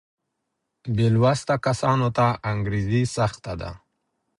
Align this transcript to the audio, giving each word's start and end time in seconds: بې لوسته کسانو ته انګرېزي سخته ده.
بې 0.95 1.07
لوسته 1.15 1.55
کسانو 1.65 2.07
ته 2.17 2.27
انګرېزي 2.51 3.03
سخته 3.15 3.53
ده. 3.61 3.71